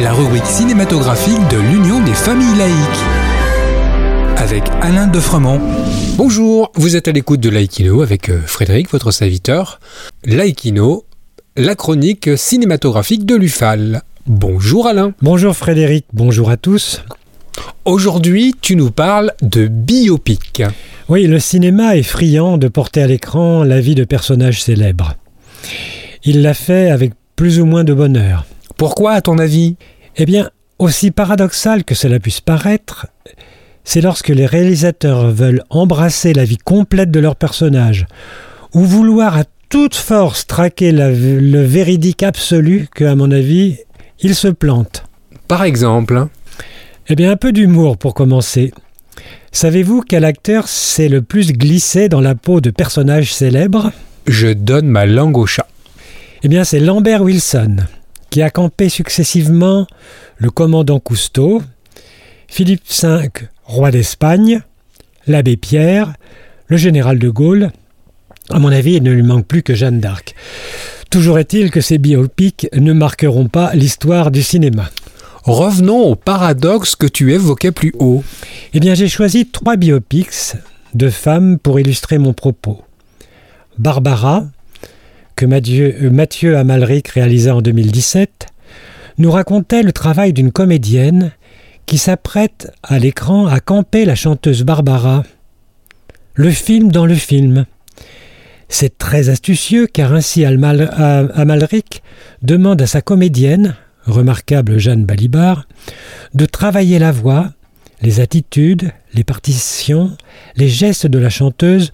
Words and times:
La 0.00 0.12
rubrique 0.12 0.46
cinématographique 0.46 1.38
de 1.48 1.58
l'Union 1.58 2.04
des 2.04 2.12
familles 2.12 2.58
laïques. 2.58 2.74
Avec 4.36 4.64
Alain 4.82 5.06
Defremont. 5.06 5.60
Bonjour, 6.16 6.72
vous 6.74 6.96
êtes 6.96 7.06
à 7.06 7.12
l'écoute 7.12 7.38
de 7.38 7.48
Laïkino 7.48 8.02
avec 8.02 8.30
euh, 8.30 8.40
Frédéric, 8.44 8.90
votre 8.90 9.12
serviteur. 9.12 9.78
Laïkino, 10.24 11.04
la 11.56 11.76
chronique 11.76 12.30
cinématographique 12.36 13.26
de 13.26 13.36
l'UFAL. 13.36 14.02
Bonjour 14.26 14.88
Alain. 14.88 15.12
Bonjour 15.22 15.56
Frédéric, 15.56 16.06
bonjour 16.12 16.50
à 16.50 16.56
tous. 16.56 17.04
Aujourd'hui, 17.84 18.56
tu 18.60 18.74
nous 18.74 18.90
parles 18.90 19.32
de 19.40 19.68
biopic. 19.68 20.64
Oui, 21.08 21.28
le 21.28 21.38
cinéma 21.38 21.96
est 21.96 22.02
friand 22.02 22.58
de 22.58 22.66
porter 22.66 23.02
à 23.02 23.06
l'écran 23.06 23.62
la 23.62 23.80
vie 23.80 23.94
de 23.94 24.04
personnages 24.04 24.64
célèbres. 24.64 25.14
Il 26.24 26.42
l'a 26.42 26.54
fait 26.54 26.90
avec 26.90 27.12
plus 27.36 27.60
ou 27.60 27.66
moins 27.66 27.84
de 27.84 27.94
bonheur. 27.94 28.44
Pourquoi, 28.78 29.12
à 29.12 29.20
ton 29.20 29.38
avis? 29.38 29.76
Eh 30.16 30.24
bien, 30.24 30.50
aussi 30.78 31.10
paradoxal 31.10 31.84
que 31.84 31.94
cela 31.94 32.18
puisse 32.20 32.40
paraître, 32.40 33.06
c'est 33.84 34.00
lorsque 34.00 34.28
les 34.28 34.46
réalisateurs 34.46 35.30
veulent 35.30 35.62
embrasser 35.68 36.32
la 36.32 36.44
vie 36.44 36.58
complète 36.58 37.10
de 37.10 37.20
leur 37.20 37.36
personnage, 37.36 38.06
ou 38.72 38.84
vouloir 38.84 39.36
à 39.36 39.42
toute 39.68 39.96
force 39.96 40.46
traquer 40.46 40.92
la- 40.92 41.10
le 41.10 41.62
véridique 41.62 42.22
absolu 42.22 42.88
que, 42.94 43.04
à 43.04 43.14
mon 43.16 43.30
avis, 43.32 43.78
ils 44.20 44.34
se 44.34 44.48
plantent. 44.48 45.04
Par 45.48 45.64
exemple, 45.64 46.26
Eh 47.10 47.16
bien, 47.16 47.32
un 47.32 47.36
peu 47.36 47.52
d'humour 47.52 47.96
pour 47.96 48.12
commencer. 48.12 48.70
Savez-vous 49.50 50.02
quel 50.06 50.26
acteur 50.26 50.68
s'est 50.68 51.08
le 51.08 51.22
plus 51.22 51.52
glissé 51.52 52.10
dans 52.10 52.20
la 52.20 52.34
peau 52.34 52.60
de 52.60 52.68
personnages 52.70 53.32
célèbres? 53.32 53.92
Je 54.26 54.48
donne 54.48 54.88
ma 54.88 55.06
langue 55.06 55.38
au 55.38 55.46
chat. 55.46 55.66
Eh 56.42 56.48
bien, 56.48 56.64
c'est 56.64 56.80
Lambert 56.80 57.22
Wilson, 57.22 57.76
qui 58.30 58.42
a 58.42 58.50
campé 58.50 58.88
successivement 58.88 59.86
le 60.36 60.50
commandant 60.50 61.00
Cousteau, 61.00 61.62
Philippe 62.46 62.84
V, 63.02 63.28
roi 63.64 63.90
d'Espagne, 63.90 64.62
l'abbé 65.26 65.56
Pierre, 65.56 66.14
le 66.66 66.76
général 66.76 67.18
de 67.18 67.28
Gaulle. 67.28 67.70
À 68.50 68.58
mon 68.58 68.72
avis, 68.72 68.94
il 68.94 69.02
ne 69.02 69.12
lui 69.12 69.22
manque 69.22 69.46
plus 69.46 69.62
que 69.62 69.74
Jeanne 69.74 70.00
d'Arc. 70.00 70.34
Toujours 71.10 71.38
est-il 71.38 71.70
que 71.70 71.80
ces 71.80 71.98
biopics 71.98 72.68
ne 72.74 72.92
marqueront 72.92 73.48
pas 73.48 73.74
l'histoire 73.74 74.30
du 74.30 74.42
cinéma. 74.42 74.90
Revenons 75.44 76.02
au 76.02 76.14
paradoxe 76.14 76.94
que 76.96 77.06
tu 77.06 77.32
évoquais 77.32 77.72
plus 77.72 77.94
haut. 77.98 78.22
Eh 78.74 78.80
bien, 78.80 78.94
j'ai 78.94 79.08
choisi 79.08 79.46
trois 79.46 79.76
biopics 79.76 80.54
de 80.94 81.08
femmes 81.08 81.58
pour 81.58 81.80
illustrer 81.80 82.18
mon 82.18 82.34
propos. 82.34 82.82
Barbara, 83.78 84.44
que 85.38 85.46
Mathieu, 85.46 85.94
euh, 86.02 86.10
Mathieu 86.10 86.56
Amalric 86.56 87.06
réalisa 87.08 87.54
en 87.54 87.62
2017, 87.62 88.46
nous 89.18 89.30
racontait 89.30 89.84
le 89.84 89.92
travail 89.92 90.32
d'une 90.32 90.50
comédienne 90.50 91.30
qui 91.86 91.96
s'apprête 91.96 92.72
à 92.82 92.98
l'écran 92.98 93.46
à 93.46 93.60
camper 93.60 94.04
la 94.04 94.16
chanteuse 94.16 94.64
Barbara. 94.64 95.22
Le 96.34 96.50
film 96.50 96.90
dans 96.90 97.06
le 97.06 97.14
film. 97.14 97.66
C'est 98.68 98.98
très 98.98 99.28
astucieux 99.28 99.86
car 99.86 100.12
ainsi 100.12 100.44
A- 100.44 100.50
Amalric 100.50 102.02
demande 102.42 102.82
à 102.82 102.88
sa 102.88 103.00
comédienne, 103.00 103.76
remarquable 104.06 104.78
Jeanne 104.78 105.04
Balibar, 105.04 105.68
de 106.34 106.46
travailler 106.46 106.98
la 106.98 107.12
voix, 107.12 107.52
les 108.02 108.18
attitudes, 108.18 108.90
les 109.14 109.24
partitions, 109.24 110.16
les 110.56 110.68
gestes 110.68 111.06
de 111.06 111.18
la 111.18 111.30
chanteuse 111.30 111.92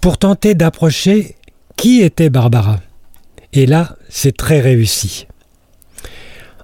pour 0.00 0.16
tenter 0.16 0.54
d'approcher 0.54 1.34
qui 1.78 2.02
était 2.02 2.28
Barbara? 2.28 2.80
Et 3.52 3.64
là, 3.64 3.96
c'est 4.10 4.36
très 4.36 4.60
réussi. 4.60 5.26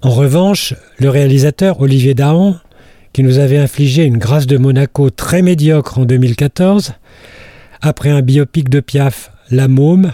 En 0.03 0.11
revanche, 0.11 0.75
le 0.99 1.09
réalisateur 1.09 1.81
Olivier 1.81 2.15
Dahan, 2.15 2.57
qui 3.13 3.23
nous 3.23 3.39
avait 3.39 3.57
infligé 3.57 4.05
une 4.05 4.19
grâce 4.19 4.47
de 4.47 4.59
Monaco 4.59 5.09
très 5.11 5.41
médiocre 5.41 5.99
en 5.99 6.05
2014, 6.05 6.95
après 7.81 8.11
un 8.11 8.23
biopic 8.23 8.69
de 8.69 8.81
Piaf, 8.81 9.31
La 9.51 9.69
Môme, 9.69 10.13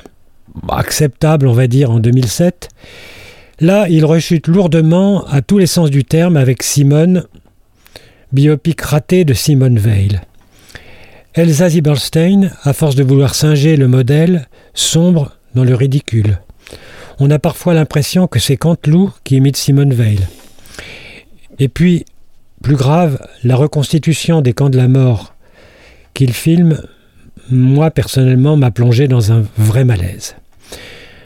acceptable 0.68 1.48
on 1.48 1.54
va 1.54 1.66
dire 1.66 1.90
en 1.90 1.98
2007, 1.98 2.68
là 3.58 3.88
il 3.88 4.04
rechute 4.04 4.48
lourdement 4.48 5.26
à 5.28 5.40
tous 5.40 5.56
les 5.56 5.66
sens 5.66 5.90
du 5.90 6.04
terme 6.04 6.36
avec 6.36 6.62
Simone, 6.62 7.24
biopic 8.32 8.80
raté 8.82 9.24
de 9.24 9.32
Simone 9.32 9.78
Veil. 9.78 10.20
Elsa 11.34 11.68
Zieberstein, 11.68 12.50
à 12.64 12.72
force 12.72 12.96
de 12.96 13.04
vouloir 13.04 13.36
singer 13.36 13.76
le 13.76 13.86
modèle, 13.86 14.48
sombre 14.74 15.36
dans 15.54 15.62
le 15.62 15.76
ridicule. 15.76 16.40
On 17.20 17.30
a 17.30 17.38
parfois 17.38 17.72
l'impression 17.72 18.26
que 18.26 18.40
c'est 18.40 18.56
Canteloup 18.56 19.12
qui 19.22 19.36
imite 19.36 19.56
Simone 19.56 19.94
Veil. 19.94 20.18
Et 21.60 21.68
puis, 21.68 22.04
plus 22.62 22.74
grave, 22.74 23.24
la 23.44 23.54
reconstitution 23.54 24.40
des 24.40 24.54
camps 24.54 24.70
de 24.70 24.76
la 24.76 24.88
mort 24.88 25.34
qu'il 26.14 26.32
filme, 26.32 26.82
moi 27.48 27.92
personnellement, 27.92 28.56
m'a 28.56 28.72
plongé 28.72 29.06
dans 29.06 29.30
un 29.30 29.44
vrai 29.56 29.84
malaise. 29.84 30.34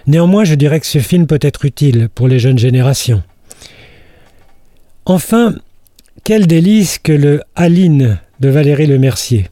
Néanmoins, 0.06 0.44
je 0.44 0.54
dirais 0.54 0.81
que 0.81 0.87
ce 0.87 0.98
film 0.98 1.26
peut 1.26 1.38
être 1.41 1.64
utile 1.64 2.10
pour 2.14 2.28
les 2.28 2.38
jeunes 2.38 2.59
générations. 2.59 3.22
Enfin, 5.06 5.54
quel 6.25 6.47
délice 6.47 6.98
que 6.98 7.12
le 7.12 7.43
Aline 7.56 8.19
de 8.41 8.48
Valérie 8.50 8.87
Lemercier. 8.87 9.48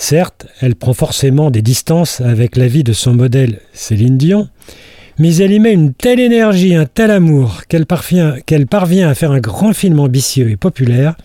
Certes, 0.00 0.46
elle 0.62 0.76
prend 0.76 0.94
forcément 0.94 1.50
des 1.50 1.60
distances 1.60 2.22
avec 2.22 2.56
la 2.56 2.68
vie 2.68 2.84
de 2.84 2.94
son 2.94 3.12
modèle 3.12 3.60
Céline 3.74 4.16
Dion, 4.16 4.48
mais 5.18 5.36
elle 5.36 5.52
y 5.52 5.60
met 5.60 5.74
une 5.74 5.92
telle 5.92 6.20
énergie, 6.20 6.74
un 6.74 6.86
tel 6.86 7.10
amour 7.10 7.64
qu'elle 7.68 7.84
parvient, 7.84 8.32
à 9.08 9.14
faire 9.14 9.30
un 9.30 9.40
grand 9.40 9.74
film 9.74 10.00
ambitieux 10.00 10.48
et 10.48 10.56
populaire 10.56 11.16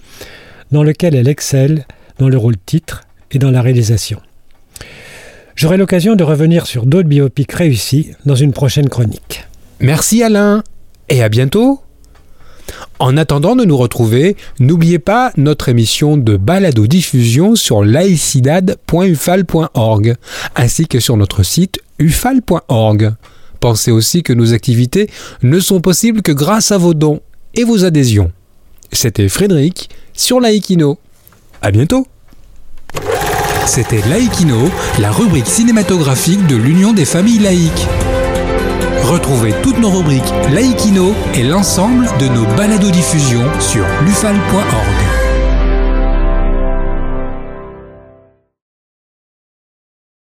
dans 0.73 0.83
lequel 0.83 1.15
elle 1.15 1.29
excelle 1.29 1.85
dans 2.19 2.27
le 2.27 2.37
rôle 2.37 2.57
titre 2.65 3.03
et 3.31 3.39
dans 3.39 3.49
la 3.49 3.61
réalisation. 3.61 4.19
J'aurai 5.55 5.77
l'occasion 5.77 6.17
de 6.17 6.25
revenir 6.25 6.67
sur 6.67 6.85
d'autres 6.85 7.07
biopics 7.07 7.53
réussis 7.53 8.11
dans 8.25 8.35
une 8.35 8.51
prochaine 8.51 8.89
chronique. 8.89 9.47
Merci 9.79 10.21
Alain 10.21 10.63
et 11.07 11.23
à 11.23 11.29
bientôt. 11.29 11.84
En 12.99 13.17
attendant 13.17 13.55
de 13.55 13.65
nous 13.65 13.77
retrouver, 13.77 14.37
n'oubliez 14.59 14.99
pas 14.99 15.31
notre 15.37 15.69
émission 15.69 16.17
de 16.17 16.37
balado 16.37 16.85
diffusion 16.87 17.55
sur 17.55 17.83
laicidad.ufal.org 17.83 20.15
ainsi 20.55 20.87
que 20.87 20.99
sur 20.99 21.17
notre 21.17 21.43
site 21.43 21.79
ufal.org. 21.99 23.13
Pensez 23.59 23.91
aussi 23.91 24.23
que 24.23 24.33
nos 24.33 24.53
activités 24.53 25.09
ne 25.41 25.59
sont 25.59 25.81
possibles 25.81 26.21
que 26.21 26.31
grâce 26.31 26.71
à 26.71 26.77
vos 26.77 26.93
dons 26.93 27.21
et 27.53 27.63
vos 27.63 27.83
adhésions. 27.83 28.31
C'était 28.91 29.29
Frédéric 29.29 29.89
sur 30.13 30.39
Laïkino. 30.39 30.99
À 31.61 31.71
bientôt. 31.71 32.07
C'était 33.65 34.01
Laïkino, 34.07 34.69
la 34.99 35.11
rubrique 35.11 35.47
cinématographique 35.47 36.45
de 36.47 36.55
l'Union 36.55 36.93
des 36.93 37.05
familles 37.05 37.39
laïques. 37.39 37.87
Retrouvez 39.15 39.53
toutes 39.63 39.79
nos 39.79 39.91
rubriques 39.91 40.33
Laïkino 40.51 41.15
et 41.35 41.43
l'ensemble 41.43 42.05
de 42.19 42.27
nos 42.27 42.45
balados 42.57 42.91
diffusions 42.91 43.45
sur 43.61 43.85
lufal.org. 44.03 45.24